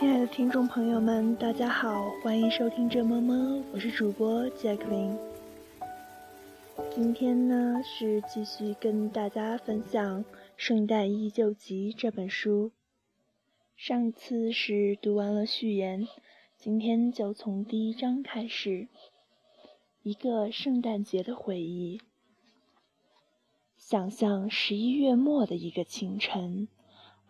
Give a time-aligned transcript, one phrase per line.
[0.00, 5.14] 亲爱的听众朋友们，大家好，欢迎收听这么么，我是主播 Jacklin。
[6.90, 10.24] 今天呢是继续跟大家分享
[10.56, 12.72] 《圣诞依旧集》这本书。
[13.76, 16.08] 上次是读完了序言，
[16.56, 18.88] 今天就从第一章开始。
[20.02, 22.00] 一个圣诞节的回忆。
[23.76, 26.68] 想象十一月末的一个清晨。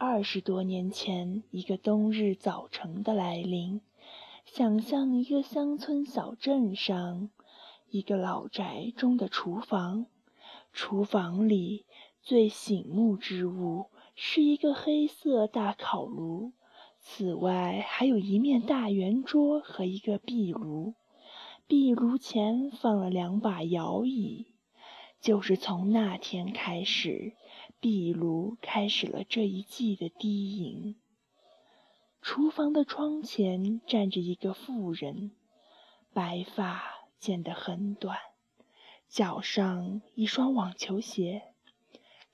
[0.02, 3.82] 二十多年前，一个冬日早晨的来临。
[4.46, 7.28] 想象一个乡村小镇上，
[7.90, 10.06] 一个老宅中的厨房。
[10.72, 11.84] 厨房里
[12.22, 16.52] 最醒目之物是一个黑色大烤炉，
[16.98, 20.94] 此外还有一面大圆桌和一个壁炉。
[21.66, 24.46] 壁炉前放了两把摇椅。
[25.20, 27.34] 就是从那天开始。
[27.80, 30.96] 壁炉开始了这一季的低吟。
[32.20, 35.30] 厨房的窗前站着一个妇人，
[36.12, 36.82] 白发
[37.18, 38.18] 剪得很短，
[39.08, 41.54] 脚上一双网球鞋。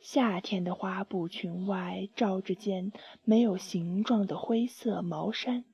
[0.01, 2.91] 夏天的花布裙外罩着件
[3.23, 5.65] 没有形状的灰色毛衫。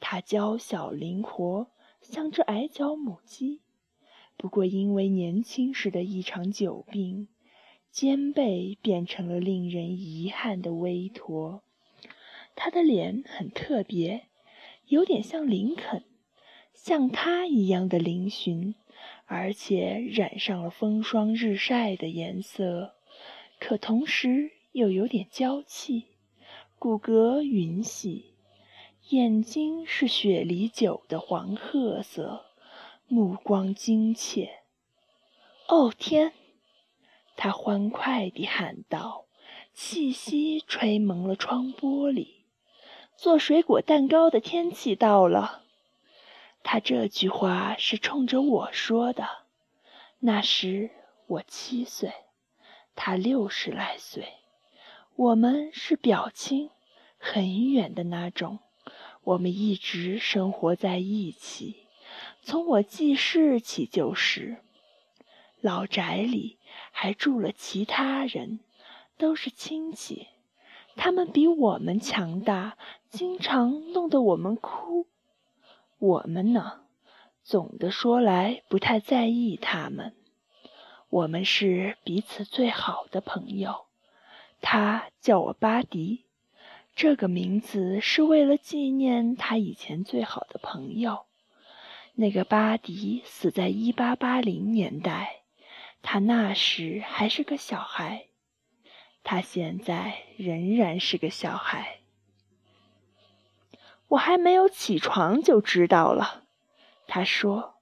[0.00, 1.66] 她娇小灵活，
[2.00, 3.60] 像只矮脚母鸡，
[4.38, 7.28] 不过因为年轻时的一场久病。
[7.90, 11.62] 肩背变成了令人遗憾的微驼，
[12.54, 14.26] 他的脸很特别，
[14.86, 16.02] 有点像林肯，
[16.74, 18.74] 像他一样的嶙峋，
[19.26, 22.94] 而且染上了风霜日晒的颜色，
[23.58, 26.04] 可同时又有点娇气，
[26.78, 28.34] 骨骼匀细，
[29.08, 32.44] 眼睛是雪梨酒的黄褐色，
[33.08, 34.60] 目光精切。
[35.66, 36.32] 哦天！
[37.40, 39.26] 他欢快地喊道
[39.72, 42.42] ：“气息吹蒙了窗玻璃，
[43.16, 45.62] 做水果蛋糕的天气到了。”
[46.64, 49.28] 他这句话是冲着我说的。
[50.18, 50.90] 那时
[51.28, 52.12] 我七岁，
[52.96, 54.26] 他六十来岁，
[55.14, 56.70] 我们是表亲，
[57.18, 58.58] 很远的那种。
[59.22, 61.86] 我们一直生活在一起，
[62.42, 64.64] 从我记事起就是。
[65.60, 66.56] 老宅里。
[66.90, 68.58] 还住了其他人，
[69.16, 70.26] 都是亲戚。
[70.96, 72.76] 他们比我们强大，
[73.08, 75.06] 经常弄得我们哭。
[75.98, 76.80] 我们呢，
[77.44, 80.14] 总的说来不太在意他们。
[81.08, 83.86] 我们是彼此最好的朋友。
[84.60, 86.24] 他叫我巴迪，
[86.96, 91.26] 这个名字是为了纪念他以前最好的朋友。
[92.14, 95.42] 那个巴迪死在一八八零年代。
[96.02, 98.28] 他那时还是个小孩，
[99.22, 101.98] 他现在仍然是个小孩。
[104.08, 106.44] 我还没有起床就知道了，
[107.06, 107.74] 他说，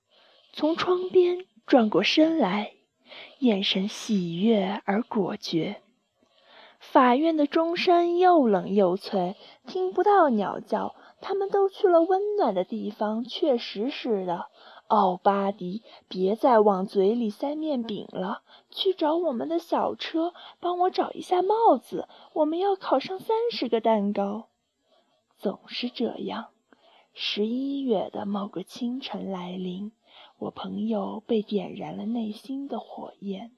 [0.53, 2.72] 从窗边转过身来，
[3.38, 5.83] 眼神喜悦而果决。
[6.81, 10.94] 法院的钟声又冷又脆，听不到鸟叫。
[11.22, 14.50] 他们都去了温暖的地方，确实是的。
[14.89, 22.09] 奥，巴迪，别再往嘴里塞面饼了，去找我们的小车，帮我找一下帽子。
[22.33, 24.49] 我们要烤上三十个蛋糕。
[25.37, 26.49] 总是这样。
[27.13, 29.93] 十一月的某个清晨来临，
[30.39, 33.53] 我朋友被点燃了内心的火焰，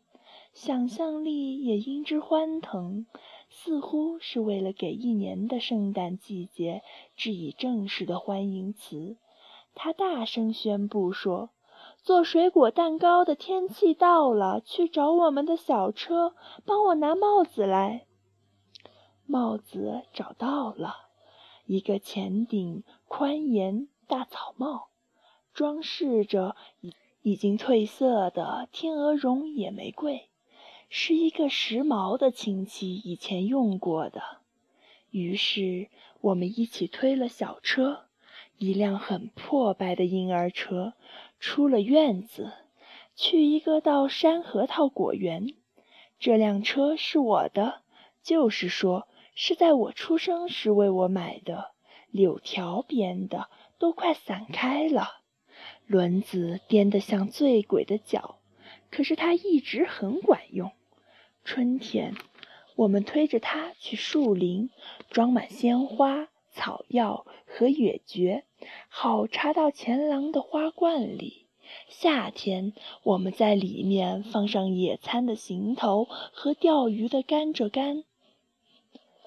[0.53, 3.06] 想象力也因之欢腾，
[3.50, 6.83] 似乎是为了给一年的圣诞季节
[7.17, 9.17] 致以正式的欢迎词。
[9.81, 11.50] 他大声宣布说
[12.03, 16.34] ：“做水果蛋糕的天气到了，去找我们的小车，
[16.66, 18.06] 帮我拿帽子来。”
[19.25, 20.97] 帽子找到了，
[21.67, 24.88] 一个前顶宽檐大草帽，
[25.55, 26.93] 装饰着已
[27.23, 30.29] 已经褪色的天鹅绒野玫瑰，
[30.88, 34.38] 是一个时髦的亲戚以前用过的。
[35.11, 35.88] 于是
[36.20, 38.07] 我们一起推了小车。
[38.58, 40.94] 一辆很破败的婴儿车
[41.38, 42.52] 出了院子，
[43.14, 45.55] 去一个到山核桃果园。
[46.19, 47.82] 这辆车是我的，
[48.22, 49.06] 就是说
[49.37, 51.70] 是在我出生时为我买的，
[52.10, 55.20] 柳条编的，都快散开了，
[55.87, 58.40] 轮子颠得像醉鬼的脚，
[58.90, 60.72] 可是它一直很管用。
[61.44, 62.16] 春天，
[62.75, 64.70] 我们推着它去树林，
[65.08, 66.28] 装满鲜花。
[66.58, 68.43] 草药和野蕨，
[68.88, 71.46] 好插到前廊的花罐里。
[71.88, 72.72] 夏天，
[73.05, 78.02] 我们在里面放上野餐的行头和钓鱼的甘蔗干，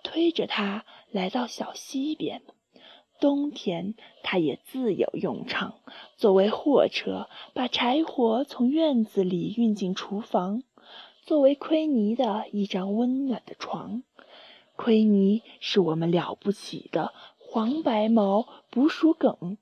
[0.03, 2.41] 推着它来到小溪边。
[3.21, 5.75] 冬天，它也自有用场，
[6.17, 10.63] 作为货车，把柴火从院子里运进厨房；
[11.23, 14.03] 作为奎尼的一张温暖的床。
[14.83, 19.59] 奎尼是我们了不起的黄白毛捕鼠梗，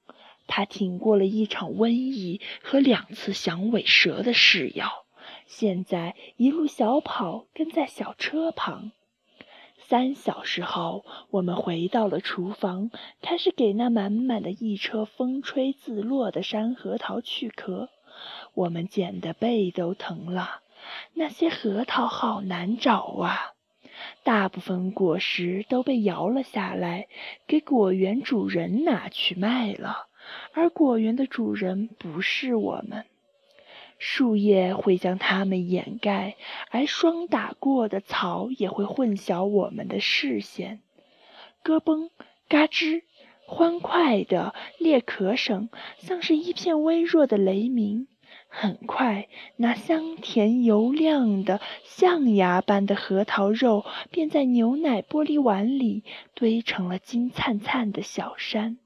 [0.48, 5.04] 他挺过了一场瘟疫和两次响尾蛇的噬咬，
[5.46, 8.94] 现在一路小跑跟在小车旁。
[9.76, 12.90] 三小时后，我们回到了厨房，
[13.22, 17.90] 开始给那满满的一车风吹自落的山核桃去壳。
[18.54, 20.62] 我们捡的背都疼了，
[21.14, 23.56] 那些核桃好难找啊！
[24.24, 27.08] 大部分果实都被摇了下来，
[27.48, 30.08] 给果园主人拿去卖了，
[30.54, 33.06] 而果园的主人不是我们。
[33.98, 36.36] 树叶会将它们掩盖，
[36.70, 40.82] 而霜打过的草也会混淆我们的视线。
[41.64, 42.10] 咯嘣，
[42.48, 43.02] 嘎吱，
[43.46, 48.08] 欢快的裂壳声像是一片微弱的雷鸣。
[48.50, 56.04] 很快，那香甜油亮的象牙般的核桃肉便在牛奶玻璃碗里
[56.34, 58.78] 堆成了金灿灿的小山。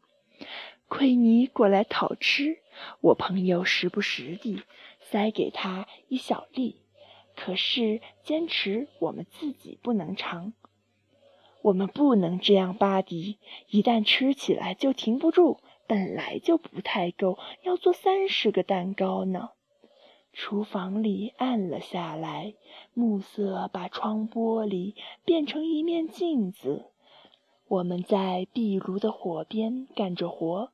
[0.87, 2.59] 奎尼过来讨吃，
[3.01, 4.61] 我朋友时不时地。
[4.99, 6.77] 塞给他一小粒，
[7.35, 10.53] 可是坚持我们自己不能尝。
[11.61, 13.37] 我们不能这样，巴迪，
[13.69, 19.51] 一旦吃起来就停不住，本来就不太够，要做三十个蛋糕呢。
[20.33, 22.55] 厨房里暗了下来，
[22.93, 26.91] 暮色把窗玻璃变成一面镜子。
[27.67, 30.71] 我们在壁炉的火边干着活。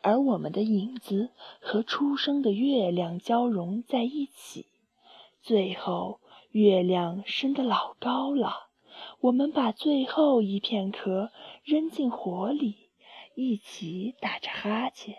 [0.00, 4.66] 而我们的影子和初升的月亮交融在一起，
[5.42, 6.20] 最后
[6.52, 8.68] 月亮升得老高了。
[9.18, 11.32] 我们把最后一片壳
[11.64, 12.90] 扔进火里，
[13.34, 15.16] 一起打着哈欠，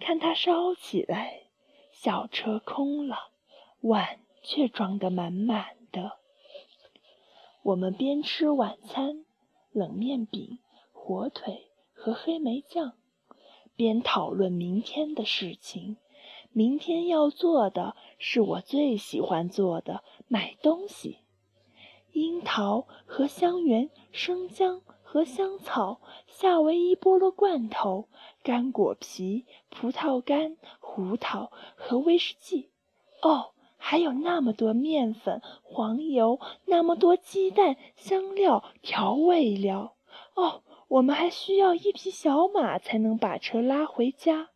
[0.00, 1.42] 看它烧起来。
[2.00, 3.32] 小车空了，
[3.80, 6.12] 碗却装得满满的。
[7.64, 9.24] 我们边吃晚餐，
[9.72, 10.60] 冷面饼、
[10.92, 12.92] 火腿和黑莓酱。
[13.74, 15.96] 边讨论明天的事情。
[16.52, 21.18] 明天要做的是我最喜欢做的——买东西。
[22.12, 28.10] 樱桃和香橼，生姜和香草，夏威夷菠萝罐头，
[28.42, 32.68] 干果皮，葡萄干，胡桃和威士忌。
[33.22, 39.96] 哦，还有那么多面粉、黄油，那么多鸡蛋、香料、调味料。
[40.34, 40.62] 哦。
[40.88, 44.48] 我们还需要一匹小马才能把车拉回家，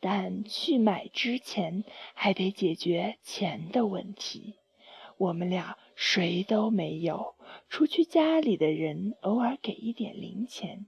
[0.00, 4.56] 但去买之前还得解决钱的问题。
[5.18, 7.36] 我们俩谁都没有，
[7.68, 10.84] 除去家里的人偶尔给一点零钱，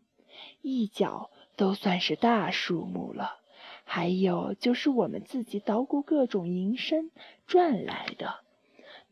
[0.61, 3.39] 一角都算是大数目了。
[3.85, 7.13] 还有就是我们自己捣鼓各种营生
[7.47, 8.41] 赚来的，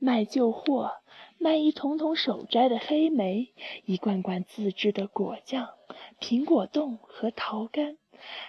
[0.00, 0.90] 卖旧货。
[1.38, 3.52] 卖一桶桶手摘的黑莓，
[3.84, 5.70] 一罐罐自制的果酱、
[6.20, 7.96] 苹果冻和桃干，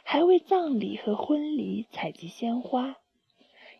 [0.04, 2.98] 还为葬礼和婚礼采集鲜花。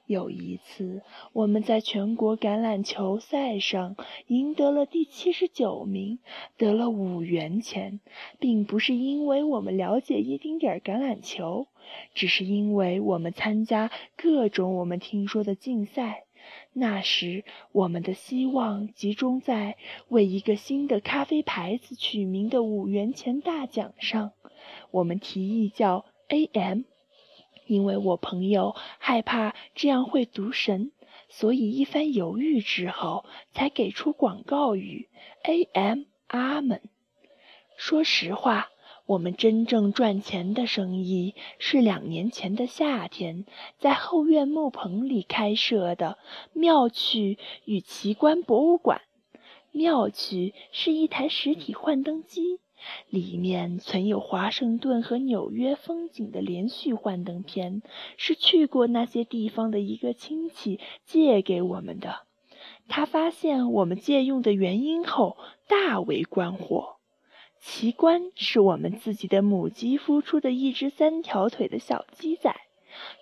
[0.06, 3.96] 有一次，我们在全国橄榄球赛上
[4.28, 6.20] 赢得了第七十九名，
[6.58, 8.00] 得了五元钱，
[8.40, 11.68] 并不是因为我们了解一丁点儿橄榄球，
[12.14, 16.26] 只是因为我们参加各种我们听说的竞赛。
[16.74, 19.78] 那时，我们的希望集中在
[20.10, 24.32] 为一个新的咖啡牌子取名的五元钱大奖上。
[24.92, 26.82] 我们提议叫 “A.M.”，
[27.66, 30.92] 因为我朋友害怕这样会读神，
[31.30, 35.10] 所以一番犹豫之后，才给出广告语
[35.44, 36.04] “A.M.
[36.28, 36.82] 阿门”。
[37.78, 38.70] 说实话。
[39.06, 43.46] 我们真正赚钱的生意是两年前的夏天，
[43.78, 46.18] 在后院木棚里开设的
[46.54, 49.02] 妙趣与奇观博物馆。
[49.74, 52.62] 妙趣是一台实体幻灯机，
[53.10, 57.82] 里面存有华盛顿和纽约风景的连续幻灯片，
[58.18, 62.22] 是去过那些地方的一个亲戚借给我们的。
[62.88, 65.38] 他发现我们借用的原因后，
[65.68, 66.98] 大为关火。
[67.60, 72.54] 奇观是我们自己的母鸡孵出的一只三条腿的小鸡仔，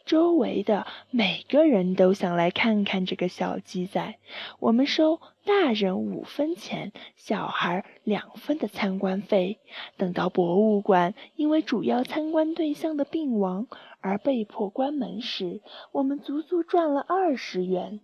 [0.05, 4.19] 周围的每个人都想来看看这个小鸡仔。
[4.59, 9.59] 我们收大人五分钱，小孩两分的参观费。
[9.97, 13.67] 等到博物馆因为主要参观对象的病亡
[13.99, 15.61] 而被迫关门时，
[15.91, 18.01] 我们足足赚了二十元。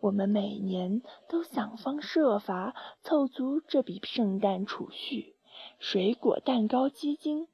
[0.00, 5.34] 我们每年都想方设法凑足这笔圣诞储蓄。
[5.78, 7.48] 水果蛋糕基金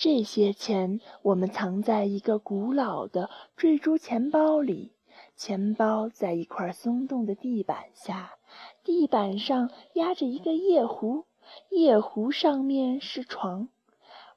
[0.00, 4.92] 这些钱我们藏在一个古老的坠珠钱包里，
[5.36, 8.36] 钱包在一块松动的地板下，
[8.82, 11.26] 地板上压着一个夜壶，
[11.68, 13.68] 夜壶上面是床。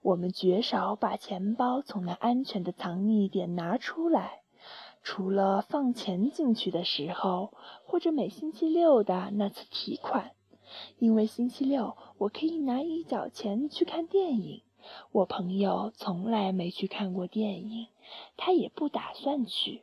[0.02, 4.42] 我们绝少把钱包从那安全的藏匿点拿出来，
[5.02, 7.54] 除了放钱进去的时候，
[7.86, 10.32] 或者每星期六的那次提款。
[11.00, 14.62] 因为星期六我可以拿一角钱去看电影。
[15.12, 17.88] 我朋友从来没去看过电影，
[18.38, 19.82] 他也不打算去。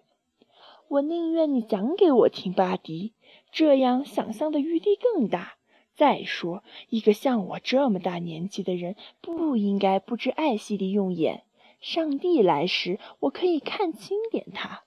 [0.88, 3.12] 我宁愿你讲给我听，巴迪，
[3.52, 5.54] 这样想象的余地更大。
[5.94, 11.44] 再说，一个像我这么大年纪的人，不应该不知爱惜地用眼。
[11.80, 14.82] 上帝来时，我可以看清点他。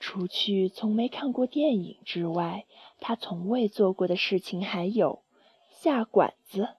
[0.00, 2.66] 除去从没看过电影之外，
[3.00, 5.22] 他从未做过的事情还有：
[5.70, 6.70] 下馆子、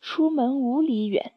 [0.00, 1.32] 出门五里远、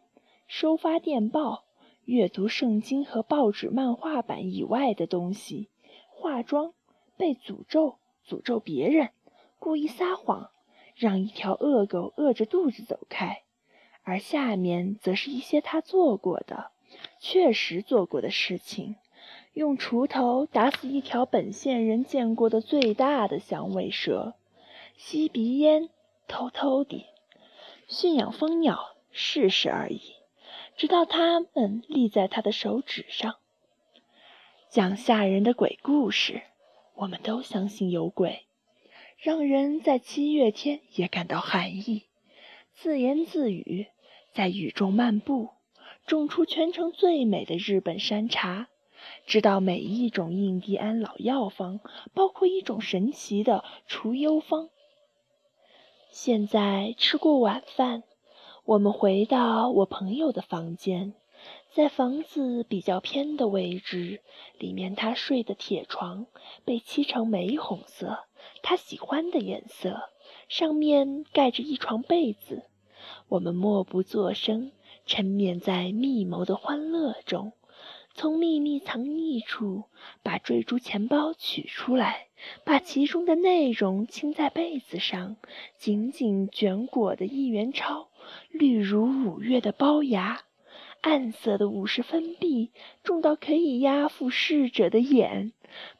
[0.55, 1.63] 收发电报、
[2.05, 5.67] 阅读圣经和报纸漫画版以外的东西、
[6.11, 6.75] 化妆、
[7.17, 7.97] 被诅咒、
[8.29, 9.09] 诅咒别人、
[9.57, 10.51] 故意撒谎。
[10.95, 13.41] 让一条恶狗饿着肚子走开，
[14.03, 16.69] 而下面则是一些他做过的、
[17.19, 18.97] 确实做过的事情：
[19.53, 24.35] 用锄头打死一条本县人见过的最大的响尾蛇，
[24.97, 25.89] 吸鼻烟，
[26.27, 27.07] 偷偷地
[27.87, 29.99] 驯养蜂鸟，试试而已，
[30.75, 33.35] 直到它们立在他的手指上。
[34.69, 36.41] 讲吓人的鬼故事，
[36.95, 38.45] 我们都相信有鬼。
[39.17, 42.03] 让人在七月天也感到寒意。
[42.73, 43.87] 自言自语，
[44.33, 45.49] 在雨中漫步，
[46.05, 48.67] 种出全城最美的日本山茶，
[49.25, 51.79] 知道每一种印第安老药方，
[52.13, 54.69] 包括一种神奇的除忧方。
[56.09, 58.03] 现在吃过晚饭，
[58.65, 61.13] 我们回到我朋友的房间。
[61.73, 64.21] 在房子比较偏的位置，
[64.57, 66.27] 里面他睡的铁床
[66.63, 68.19] 被漆成玫红色，
[68.61, 70.09] 他喜欢的颜色。
[70.47, 72.63] 上面盖着一床被子。
[73.27, 74.71] 我们默不作声，
[75.05, 77.51] 沉湎在密谋的欢乐中。
[78.13, 79.85] 从秘密藏匿处
[80.21, 82.27] 把坠珠钱包取出来，
[82.63, 85.35] 把其中的内容倾在被子上，
[85.77, 88.07] 紧紧卷裹的一元钞，
[88.51, 90.41] 绿如五月的苞芽。
[91.01, 92.71] 暗色的五十分币，
[93.03, 95.51] 重到可以压覆逝者的眼；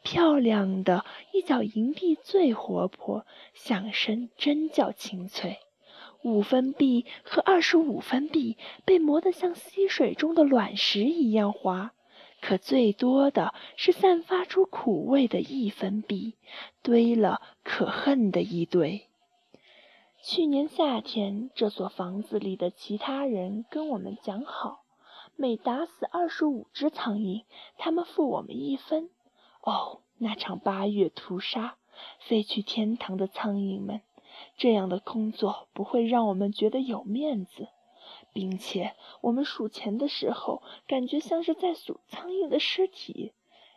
[0.02, 1.04] 漂亮的
[1.34, 5.58] 一角银币最活泼，响声真叫清脆。
[6.24, 11.92] 五分币和二十五分币被磨得像溪水中的卵石一样滑，
[12.42, 16.36] 可最多的是散发出苦味的一分币，
[16.82, 19.10] 堆了可恨的一堆。
[20.26, 24.86] 去年夏天，这所房子里的其他人跟我们讲好。
[25.36, 27.44] 每打死二十五只苍蝇，
[27.78, 29.10] 他们付我们一分。
[29.60, 31.76] 哦，那场八月屠杀，
[32.20, 34.00] 飞去天堂的苍蝇们，
[34.56, 37.68] 这样的工作不会让我们觉得有面子，
[38.32, 43.34] 并且我们数钱的时候，感觉像是在数苍蝇的尸体。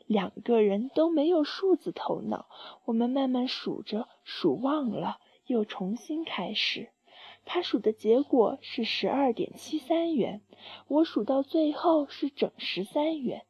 [0.06, 2.46] 两个人都没有数字头脑，
[2.84, 6.90] 我们慢慢数着，数忘了，又重新开始。
[7.44, 10.42] 他数的结果是十二点七三元，
[10.88, 13.46] 我数到最后是整十三元。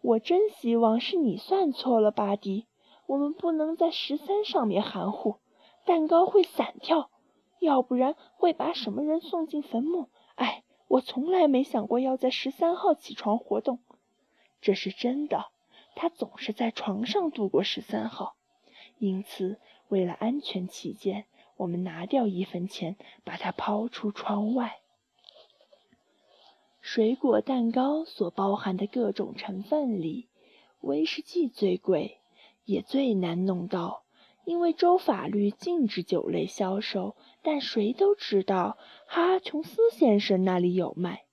[0.00, 2.66] 我真希望是你算错了，巴迪。
[3.06, 5.36] 我们不能在十三上面含糊，
[5.86, 7.10] 蛋糕会散跳，
[7.58, 10.10] 要不然会把什么人送进坟墓。
[10.34, 13.78] 哎，我从来没想过要在十三号起床活动，
[14.60, 15.46] 这是真的。
[15.94, 18.36] 他总是在床上度过十三号，
[18.98, 19.58] 因此
[19.88, 21.26] 为了安全起见。
[21.56, 24.78] 我们拿掉一分钱，把它抛出窗外。
[26.80, 30.28] 水果蛋糕所包含的各种成分里，
[30.80, 32.20] 威士忌最贵，
[32.64, 34.04] 也最难弄到，
[34.44, 37.16] 因为州法律禁止酒类销售。
[37.42, 41.24] 但谁都知道，哈琼斯先生那里有卖。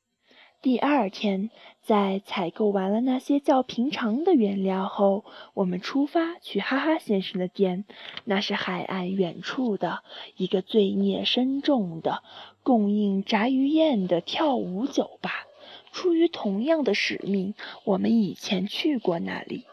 [0.65, 1.51] 第二天，
[1.83, 7.85] 在采购完了那些较平常的原料后，我们出发去哈哈先生的店。
[8.23, 9.99] 那是海岸远处的
[10.37, 12.23] 一个罪孽深重的
[12.63, 15.45] 供应炸鱼宴的跳舞酒吧。
[15.91, 17.53] 出于同样的使命，
[17.83, 19.65] 我们以前去过那里，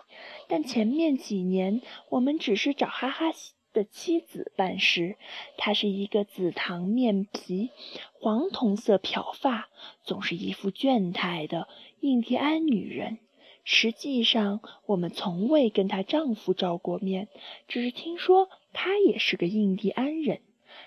[0.47, 1.81] 但前面几年
[2.11, 3.33] 我们只是找哈哈。
[3.73, 5.17] 的妻子办事，
[5.57, 7.71] 她是一个紫糖面皮、
[8.13, 9.69] 黄铜色漂发、
[10.03, 11.69] 总是一副倦态的
[12.01, 13.19] 印第安女人。
[13.65, 17.29] 实际上，我们从未跟她丈夫照过面，
[17.69, 20.41] 只是听说她也是个印第安人。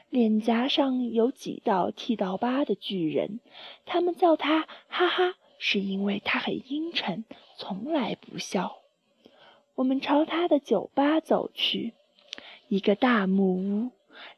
[0.09, 3.39] 脸颊上有几道剃刀疤的巨人。
[3.85, 7.23] 他们叫她哈哈，是因为她很阴沉，
[7.57, 8.77] 从来不笑。
[9.75, 11.93] 我们朝他的酒吧走去，
[12.75, 13.91] 一个大木屋，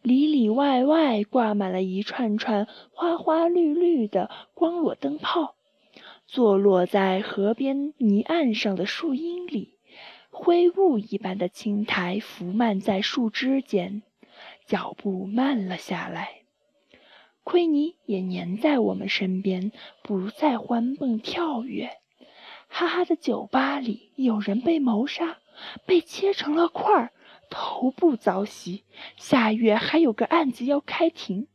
[0.03, 5.55] 里里外外挂满了一串串花花绿绿的光裸灯泡，
[6.27, 9.73] 坐落在河边泥岸上的树荫里。
[10.29, 14.03] 灰雾一般的青苔浮漫在树枝间，
[14.67, 16.43] 脚步慢了下来。
[17.43, 19.71] 奎尼也黏在我们身边，
[20.03, 21.89] 不再欢蹦跳跃。
[22.67, 25.39] 哈哈的酒吧里有人被谋杀，
[25.87, 27.11] 被切成了块儿，
[27.49, 28.83] 头部遭袭。
[29.15, 31.47] 下月还有个案子要开庭。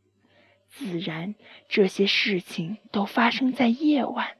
[0.68, 1.34] 自然，
[1.68, 4.37] 这些事情都发生在夜晚。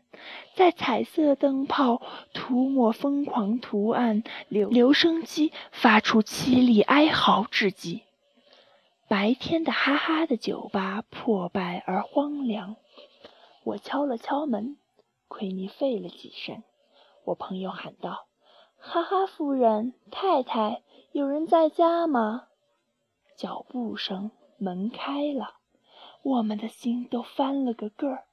[0.55, 8.03] 在彩色灯泡涂抹疯狂图案、留留声机发出凄厉哀嚎之际，
[9.09, 12.77] 白天的哈哈的酒吧破败而荒凉。
[13.65, 14.77] 我敲了敲门，
[15.27, 16.63] 奎尼吠了几声。
[17.25, 18.27] 我朋友喊道
[18.85, 22.49] ：“哈哈，夫人，太太，有人在家吗？”
[23.39, 25.55] 脚步声，门开了，
[26.23, 28.25] 我们的心都翻了个个儿。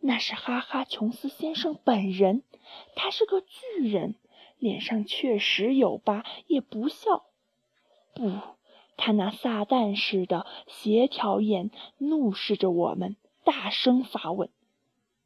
[0.00, 2.42] 那是哈哈琼斯先生本人，
[2.94, 4.16] 他是个巨人，
[4.58, 7.24] 脸上确实有疤，也不笑。
[8.12, 8.32] 不，
[8.98, 14.50] 他那撒旦似的斜条眼怒视着我们，大声发问：“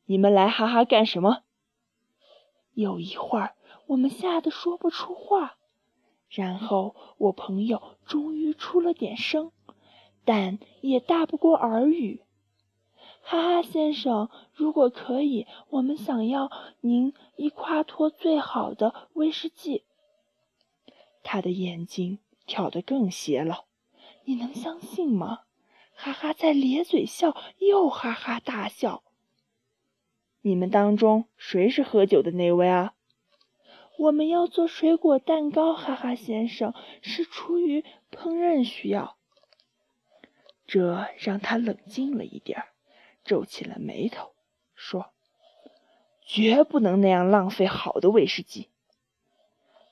[0.06, 1.42] 你们来哈哈干什么？”
[2.72, 3.54] 有一会儿，
[3.90, 5.56] 我们吓得说不出话，
[6.28, 9.50] 然后我朋友终于出了点声，
[10.24, 12.22] 但也大不过耳语。
[13.20, 19.82] 哈哈，先生，如果可以，我们想要您一夸托最好的威士忌。
[21.24, 23.64] 他的眼睛挑得更斜了，
[24.24, 25.40] 你能相信吗？
[25.96, 29.02] 哈哈，在咧嘴笑，又哈哈大笑。
[30.42, 32.94] 你们当中谁是喝酒的那位啊？
[34.00, 39.18] 我们要做水果蛋糕，哈哈先生，是出于烹饪需要。
[40.66, 42.68] 这让他冷静了一点儿。
[43.24, 44.32] 皱起了眉头，
[44.74, 45.12] 说
[46.24, 48.70] ：“绝不能那样浪费好的威士忌。”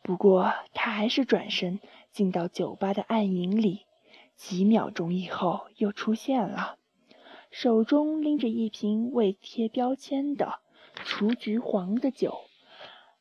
[0.02, 1.78] 不过他还是转身
[2.10, 3.84] 进到酒吧的暗影里，
[4.36, 6.78] 几秒钟以后又出现了，
[7.50, 10.60] 手中拎着一瓶未贴标签的
[11.04, 12.47] 雏菊黄的酒。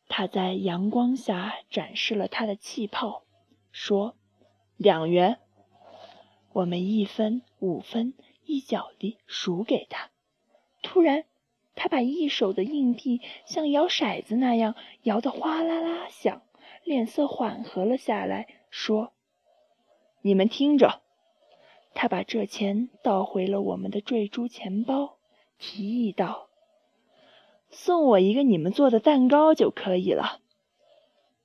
[0.07, 3.23] 他在阳光下展示了他的气泡，
[3.71, 4.15] 说
[4.77, 5.39] ：“两元。”
[6.53, 8.13] 我们一分五分。
[8.49, 10.09] 一角地数给他。
[10.81, 11.25] 突然，
[11.75, 16.43] 他把一手的硬币像摇骰子那样摇得哗啦啦响，
[16.85, 19.11] 脸色缓和了下来，说
[20.23, 21.01] ：“你们听着。”
[21.93, 25.17] 他把这钱倒回了我们的坠珠钱包，
[25.57, 26.46] 提议道
[27.79, 30.39] ：“送我一个你们做的蛋糕就可以了。”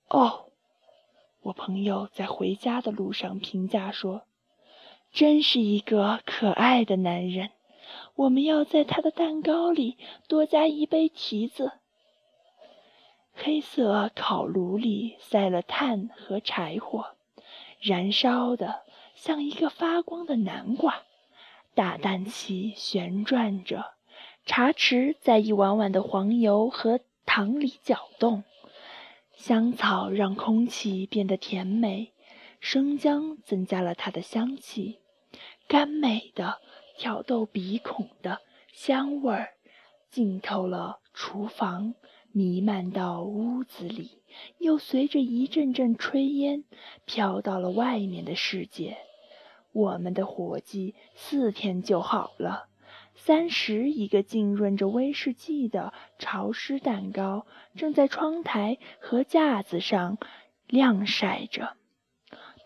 [0.08, 0.46] 哦，
[1.42, 4.22] 我朋友在回家的路上评价说。
[5.12, 7.50] 真是一个可爱的男人。
[8.14, 11.72] 我们要在他的蛋糕里多加一杯提子。
[13.34, 17.14] 黑色烤炉里塞了炭和柴火，
[17.78, 21.02] 燃烧的像一个发光的南瓜。
[21.74, 23.92] 大蛋器旋转着，
[24.44, 28.44] 茶匙在一碗碗的黄油和糖里搅动。
[29.34, 32.12] 香草让空气变得甜美，
[32.60, 34.98] 生姜增加了它的香气。
[35.66, 36.60] 甘美的、
[36.98, 38.40] 挑逗鼻孔的
[38.72, 39.54] 香味儿，
[40.10, 41.94] 浸透了厨房，
[42.30, 44.22] 弥漫到屋子里，
[44.58, 46.64] 又随着一阵阵炊烟
[47.04, 48.98] 飘到了外面的世界。
[49.72, 52.68] 我们的伙计四天就好了。
[53.24, 60.18] 三十一个浸润着威士忌的潮湿蛋糕正在窗台和架子上
[60.66, 61.76] 晾晒着，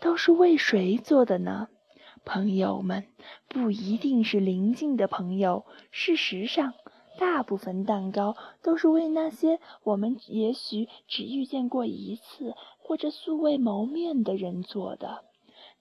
[0.00, 1.68] 都是为谁做的呢？
[2.24, 3.04] 朋友们
[3.48, 5.66] 不一定是邻近的朋友。
[5.90, 6.72] 事实上，
[7.18, 15.22] 大部分蛋糕都是为那些我们也许只遇见过一次或者素未谋面的人做的。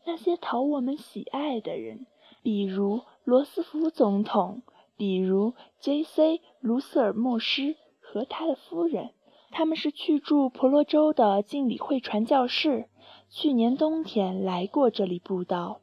[0.04, 2.06] 那些讨我们喜爱的人，
[2.44, 4.62] 比如罗斯福总统，
[4.96, 6.42] 比如 J.C.
[6.60, 9.10] 卢瑟尔牧师和他的夫人。
[9.50, 12.88] 他们是去住婆罗洲的敬礼会传教士，
[13.32, 15.80] 去年冬天来过这里布道。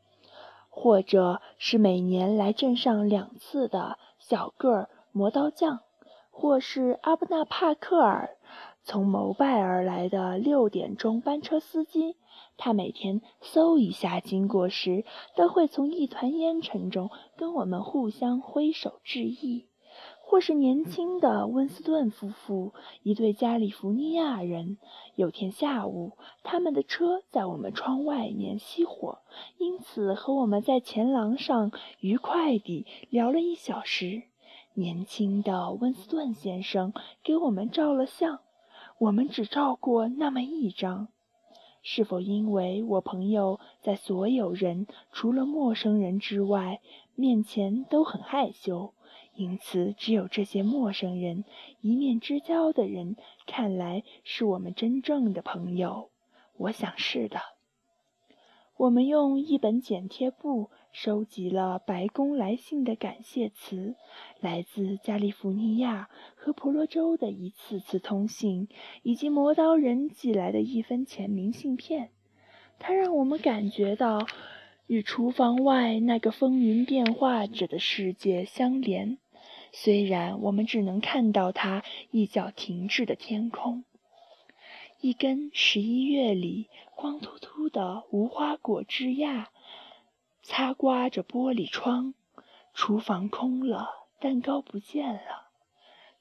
[0.71, 5.81] 或者是每年来镇上两次的小个儿磨刀匠，
[6.31, 8.37] 或是阿布纳帕克尔，
[8.85, 12.17] 从谋拜而来的六点钟班车司机，
[12.57, 15.05] 他每天嗖一下经过时，
[15.37, 19.67] 都会从一团烟尘中跟我们互相挥手致意。
[20.21, 24.79] 或是年轻的温斯顿夫妇，一对加利福尼亚人。
[25.15, 26.13] 有天下午，
[26.43, 29.19] 他们的车在我们窗外面熄火，
[29.59, 34.23] 因此和我们在前廊上愉快地聊了一小时。
[34.73, 38.41] 年轻的温斯顿先生给我们照了相，
[38.99, 41.09] 我们只照过那么一张。
[41.83, 46.81] 是否因为我朋友在所有人除了陌生人之外
[47.15, 48.95] 面前都很害羞？
[49.35, 51.45] 因此，只有这些陌生人、
[51.81, 53.17] 一面之交的人，
[53.47, 56.11] 看来是我们真正的朋友。
[56.57, 57.41] 我想是的。
[58.77, 63.97] 我们用一本剪贴布收集了白宫来信的感谢词，
[64.41, 68.69] 来自加利福尼亚和婆罗洲的一次次通信，
[69.03, 72.11] 以及磨刀人寄来的一分钱明信片。
[72.79, 74.27] 它让我们感觉到
[74.87, 79.17] 与厨房外那个风云变化着的世界相连。
[79.73, 83.85] 虽然我们只能看到它一角停滞的天空，
[85.01, 89.47] 一根十一月里光秃秃的无花果枝桠
[90.43, 92.15] 擦刮着玻璃窗。
[92.75, 95.51] 厨房空了，蛋糕不见了。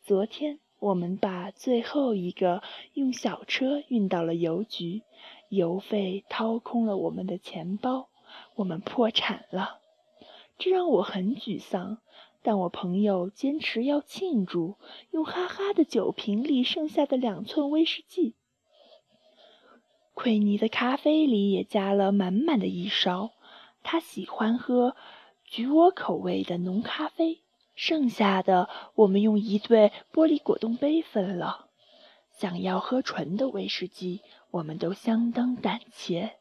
[0.01, 2.61] 昨天我们把最后一个
[2.93, 5.01] 用小车运到了邮局，
[5.49, 8.09] 邮费掏空了我们的钱包，
[8.55, 9.79] 我们破产了。
[10.57, 11.97] 这让我很沮丧。
[12.43, 14.75] 但我朋友坚持要庆祝，
[15.11, 18.33] 用哈哈的酒瓶里剩下的两寸威士忌。
[20.15, 23.29] 奎尼的咖啡里也加了满满的一勺，
[23.83, 24.95] 他喜欢喝
[25.43, 27.41] 橘窝口味的浓咖啡。
[27.73, 31.67] 剩下的我们用一对玻璃果冻杯分了。
[32.29, 36.33] 想要喝纯的威士忌，我们都相当胆怯，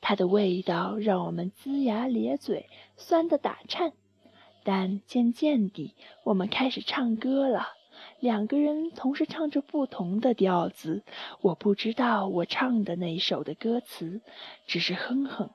[0.00, 3.92] 它的味道让我们龇牙咧嘴，酸得打颤。
[4.62, 5.94] 但渐渐地，
[6.24, 7.68] 我们开始唱歌了。
[8.18, 11.04] 两个人同时唱着不同的调子。
[11.40, 14.20] 我不知道我唱的那首的歌词，
[14.66, 15.50] 只是哼哼：“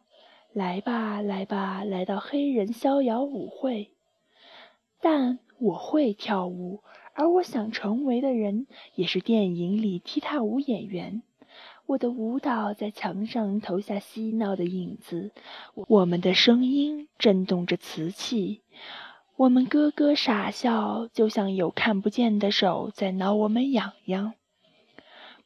[0.59, 3.93] 来吧，来吧，来到黑人逍遥舞会。”
[4.99, 11.21] 但我会跳舞，而我想成为的人也是电影里踢踏舞演员。
[11.85, 15.31] 我的舞蹈在墙上投下嬉闹的影子，
[15.87, 18.61] 我们的声音震动着瓷器，
[19.37, 24.33] 我们咯咯傻笑，就像有看不见的手在挠我们痒痒。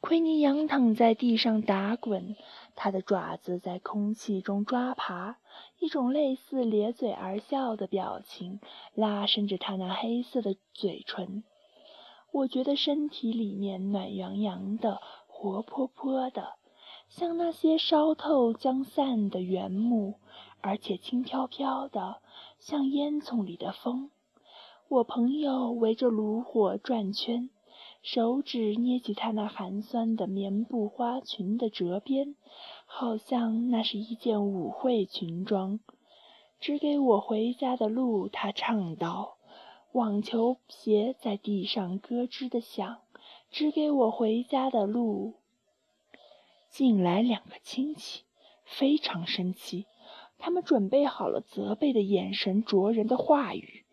[0.02, 2.36] 奎尼仰躺在地上打滚，
[2.76, 5.38] 他的爪子在空气中抓爬，
[5.80, 8.60] 一种类似咧嘴而笑的表情
[8.94, 11.44] 拉伸着他那黑色的嘴唇。
[12.32, 15.00] 我觉得身体里面暖洋洋的。
[15.36, 16.54] 活泼泼的，
[17.10, 20.14] 像那些烧透将散的原木，
[20.62, 22.22] 而且轻飘飘的，
[22.60, 24.10] 像烟囱里的风。
[24.88, 27.50] 我朋友围着炉火转圈，
[28.04, 32.36] 手指捏起她那寒酸的棉布花裙的折边，
[32.86, 35.80] 好像那是一件舞会裙装。
[36.60, 39.38] 指给我回家的路，他唱道
[39.94, 43.00] ：“网球鞋在地上咯吱的响。”
[43.50, 45.36] 指给我回家的路。
[46.70, 48.24] 进来两个亲戚，
[48.66, 49.86] 非常生气。
[50.38, 53.86] 他们准备好了责备的眼神、灼人的话语。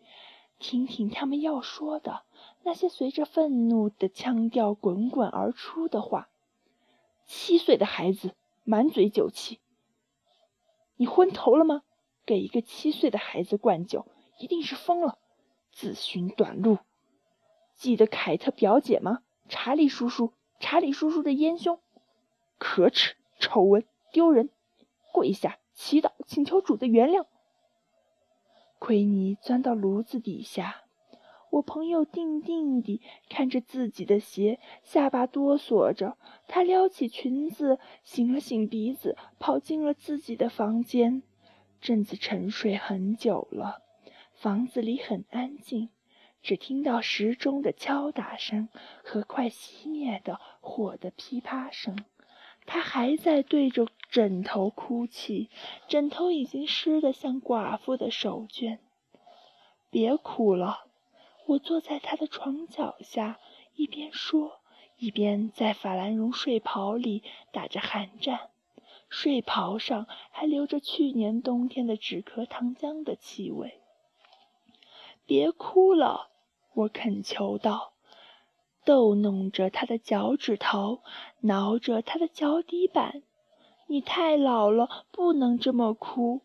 [0.59, 2.23] 听听他们要说的
[2.63, 6.29] 那些随着愤怒的腔调滚滚而出的话。
[7.25, 9.59] 七岁的孩子满嘴酒气。
[10.97, 11.83] 你昏头了吗？
[12.25, 14.05] 给一个七岁的孩子灌酒，
[14.39, 15.17] 一定是疯了。
[15.71, 16.77] 自寻短路。
[17.75, 19.23] 记得凯特表姐吗？
[19.47, 21.79] 查理叔叔，查理叔叔的烟凶，
[22.57, 24.49] 可耻、丑闻、丢人！
[25.11, 27.25] 跪下，祈祷，请求主的原谅。
[28.77, 30.80] 奎尼钻到炉子底下，
[31.51, 36.17] 我朋友定定地看着自己的鞋，下巴哆嗦着。
[36.47, 41.21] 他撩起裙子，擤了擤鼻子，跑进了自己的房间。
[41.79, 43.81] 镇子沉睡很久了，
[44.33, 45.89] 房子里很安静。
[46.41, 48.69] 只听到时钟的敲打声
[49.03, 52.03] 和快熄灭的火的噼啪声。
[52.65, 55.49] 他还在对着枕头哭泣，
[55.87, 58.79] 枕头已经湿得像寡妇的手绢。
[59.89, 60.85] 别哭了，
[61.45, 63.39] 我坐在他的床脚下，
[63.75, 64.59] 一边说，
[64.97, 68.49] 一边在法兰绒睡袍里打着寒战，
[69.09, 73.79] 睡袍上还留着去年冬天的止咳糖浆的气味。
[75.25, 76.29] 别哭了。
[76.73, 77.91] 我恳求道
[78.85, 81.01] ：“逗弄着他的脚趾头，
[81.41, 83.23] 挠着他的脚底板。
[83.87, 86.39] 你太老了，不能这么哭。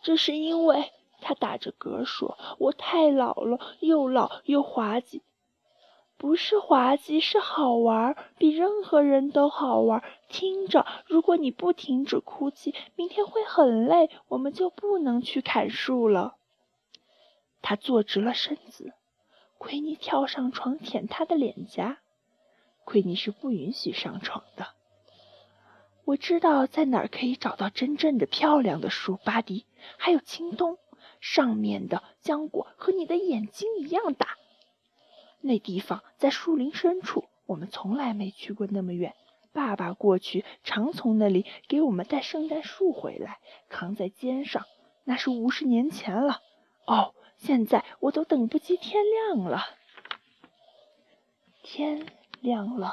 [0.00, 0.92] 这是因为
[1.24, 5.22] 他打着嗝说：“我太老了，又老又滑稽。”
[6.18, 10.04] 不是滑稽，是好玩，比任何人都好玩。
[10.28, 16.36] 听着，如果你不停止哭泣，明天会很累，我们就不能去砍树了。
[17.62, 18.92] 他坐直了身子，
[19.58, 21.98] 奎尼跳上床舔他的脸颊。
[22.84, 24.68] 奎尼是不允许上床的。
[26.04, 29.64] 我知道在哪儿可以找到真正的漂亮的树，巴迪，
[29.96, 30.78] 还有青冬，
[31.24, 34.36] 上面的浆果和你的眼睛一样大。
[35.40, 39.14] 那地方在树林深处，我们从来没去过那么远。
[39.50, 43.38] 爸爸过去常从那里给我们带圣诞树回来，
[43.70, 44.66] 扛在肩上。
[45.04, 46.42] 那是五十年前了。
[46.86, 49.62] 哦，现在我都等不及天亮了。
[51.62, 52.06] 天
[52.42, 52.92] 亮了，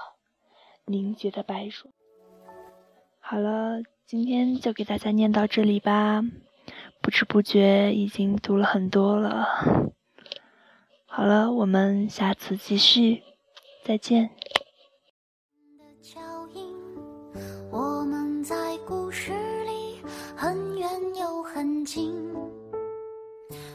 [0.86, 1.92] 凝结的白霜。
[3.20, 6.24] 好了，今天就给大家念到这里吧。
[7.02, 9.48] 不知不觉已经读了很多了。
[11.06, 13.24] 好了，我们下次继续，
[13.84, 14.30] 再见。
[17.72, 19.32] 我们在故事
[19.66, 19.98] 里
[20.36, 22.14] 很远又很近，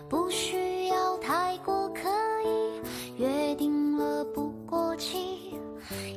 [0.09, 2.09] 不需要太过刻
[2.45, 5.55] 意，约定了不过期。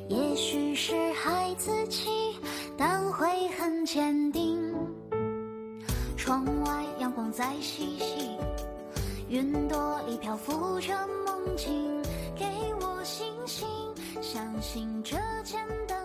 [0.08, 2.36] 也许是孩子气。
[2.82, 4.69] 但会很坚定，
[6.30, 8.38] 窗外阳光在嬉戏，
[9.30, 10.94] 云朵里漂浮着
[11.26, 11.74] 梦境，
[12.38, 12.46] 给
[12.80, 13.68] 我信心，
[14.22, 15.99] 相信这简单。